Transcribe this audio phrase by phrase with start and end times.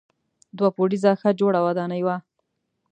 [0.57, 2.17] دوه پوړیزه ښه جوړه ودانۍ وه.